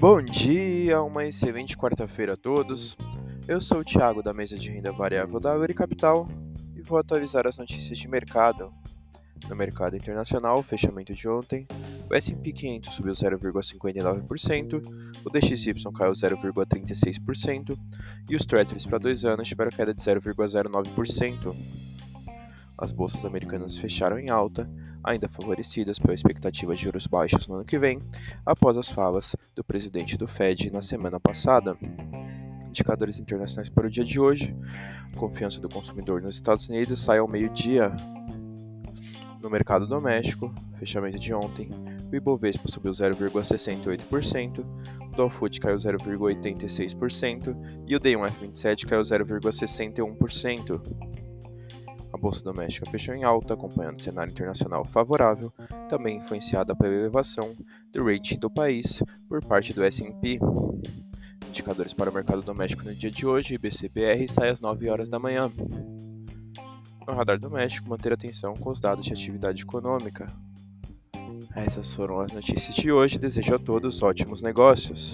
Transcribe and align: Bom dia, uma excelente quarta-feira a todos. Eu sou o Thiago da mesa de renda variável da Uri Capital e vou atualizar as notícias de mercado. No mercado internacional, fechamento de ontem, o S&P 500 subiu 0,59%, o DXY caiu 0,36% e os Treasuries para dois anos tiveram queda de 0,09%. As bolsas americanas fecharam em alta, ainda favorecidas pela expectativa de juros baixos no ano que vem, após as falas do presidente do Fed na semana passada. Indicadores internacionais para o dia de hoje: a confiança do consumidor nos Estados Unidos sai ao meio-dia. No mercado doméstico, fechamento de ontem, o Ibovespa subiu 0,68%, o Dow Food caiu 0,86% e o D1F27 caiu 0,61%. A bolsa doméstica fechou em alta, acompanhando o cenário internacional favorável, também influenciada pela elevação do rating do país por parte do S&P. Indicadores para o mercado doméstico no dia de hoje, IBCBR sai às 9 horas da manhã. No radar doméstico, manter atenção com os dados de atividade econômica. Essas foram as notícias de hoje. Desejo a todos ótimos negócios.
Bom 0.00 0.22
dia, 0.22 1.02
uma 1.02 1.26
excelente 1.26 1.76
quarta-feira 1.76 2.32
a 2.32 2.36
todos. 2.36 2.96
Eu 3.46 3.60
sou 3.60 3.80
o 3.80 3.84
Thiago 3.84 4.22
da 4.22 4.32
mesa 4.32 4.58
de 4.58 4.70
renda 4.70 4.90
variável 4.90 5.38
da 5.38 5.54
Uri 5.54 5.74
Capital 5.74 6.26
e 6.74 6.80
vou 6.80 6.96
atualizar 6.96 7.46
as 7.46 7.58
notícias 7.58 7.98
de 7.98 8.08
mercado. 8.08 8.72
No 9.46 9.54
mercado 9.54 9.94
internacional, 9.94 10.62
fechamento 10.62 11.12
de 11.12 11.28
ontem, 11.28 11.68
o 12.10 12.14
S&P 12.14 12.50
500 12.50 12.94
subiu 12.94 13.12
0,59%, 13.12 14.82
o 15.22 15.28
DXY 15.28 15.74
caiu 15.94 16.12
0,36% 16.12 17.78
e 18.26 18.34
os 18.34 18.46
Treasuries 18.46 18.86
para 18.86 18.96
dois 18.96 19.26
anos 19.26 19.48
tiveram 19.48 19.70
queda 19.70 19.92
de 19.92 20.00
0,09%. 20.00 21.54
As 22.80 22.92
bolsas 22.92 23.26
americanas 23.26 23.76
fecharam 23.76 24.18
em 24.18 24.30
alta, 24.30 24.68
ainda 25.04 25.28
favorecidas 25.28 25.98
pela 25.98 26.14
expectativa 26.14 26.74
de 26.74 26.82
juros 26.82 27.06
baixos 27.06 27.46
no 27.46 27.56
ano 27.56 27.64
que 27.64 27.78
vem, 27.78 27.98
após 28.44 28.78
as 28.78 28.88
falas 28.88 29.36
do 29.54 29.62
presidente 29.62 30.16
do 30.16 30.26
Fed 30.26 30.70
na 30.70 30.80
semana 30.80 31.20
passada. 31.20 31.76
Indicadores 32.66 33.20
internacionais 33.20 33.68
para 33.68 33.86
o 33.86 33.90
dia 33.90 34.02
de 34.02 34.18
hoje: 34.18 34.56
a 35.12 35.16
confiança 35.18 35.60
do 35.60 35.68
consumidor 35.68 36.22
nos 36.22 36.36
Estados 36.36 36.70
Unidos 36.70 37.00
sai 37.00 37.18
ao 37.18 37.28
meio-dia. 37.28 37.94
No 39.42 39.50
mercado 39.50 39.86
doméstico, 39.86 40.50
fechamento 40.78 41.18
de 41.18 41.34
ontem, 41.34 41.68
o 42.10 42.16
Ibovespa 42.16 42.66
subiu 42.66 42.92
0,68%, 42.92 44.60
o 44.60 45.16
Dow 45.16 45.28
Food 45.28 45.60
caiu 45.60 45.76
0,86% 45.76 47.56
e 47.86 47.94
o 47.94 48.00
D1F27 48.00 48.86
caiu 48.86 49.02
0,61%. 49.02 51.09
A 52.12 52.18
bolsa 52.18 52.42
doméstica 52.42 52.90
fechou 52.90 53.14
em 53.14 53.24
alta, 53.24 53.54
acompanhando 53.54 53.98
o 53.98 54.02
cenário 54.02 54.32
internacional 54.32 54.84
favorável, 54.84 55.52
também 55.88 56.18
influenciada 56.18 56.74
pela 56.74 56.94
elevação 56.94 57.54
do 57.92 58.04
rating 58.04 58.38
do 58.38 58.50
país 58.50 59.02
por 59.28 59.44
parte 59.44 59.72
do 59.72 59.82
S&P. 59.82 60.38
Indicadores 61.48 61.94
para 61.94 62.10
o 62.10 62.14
mercado 62.14 62.42
doméstico 62.42 62.84
no 62.84 62.94
dia 62.94 63.10
de 63.10 63.26
hoje, 63.26 63.54
IBCBR 63.54 64.28
sai 64.28 64.50
às 64.50 64.60
9 64.60 64.88
horas 64.88 65.08
da 65.08 65.18
manhã. 65.18 65.50
No 67.06 67.14
radar 67.14 67.38
doméstico, 67.38 67.88
manter 67.88 68.12
atenção 68.12 68.54
com 68.54 68.70
os 68.70 68.80
dados 68.80 69.04
de 69.04 69.12
atividade 69.12 69.62
econômica. 69.62 70.26
Essas 71.54 71.92
foram 71.94 72.20
as 72.20 72.30
notícias 72.32 72.74
de 72.74 72.92
hoje. 72.92 73.18
Desejo 73.18 73.54
a 73.54 73.58
todos 73.58 74.02
ótimos 74.02 74.40
negócios. 74.42 75.12